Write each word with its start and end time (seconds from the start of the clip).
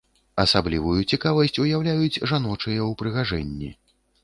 Асаблівую 0.43 0.95
цікавасць 1.11 1.59
уяўляюць 1.65 2.21
жаночыя 2.33 2.89
ўпрыгажэнні. 2.95 3.73